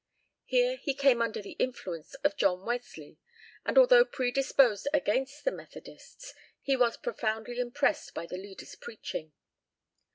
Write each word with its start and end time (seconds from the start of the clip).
Here 0.45 0.77
he 0.77 0.95
came 0.95 1.21
under 1.21 1.43
the 1.43 1.55
influence 1.59 2.15
of 2.23 2.35
John 2.35 2.65
Wesley, 2.65 3.19
and 3.63 3.77
although 3.77 4.03
predisposed 4.03 4.87
against 4.91 5.45
the 5.45 5.51
Methodists, 5.51 6.33
he 6.59 6.75
was 6.75 6.97
profoundly 6.97 7.59
impressed 7.59 8.15
by 8.15 8.25
their 8.25 8.39
leader's 8.39 8.73
preaching. 8.73 9.31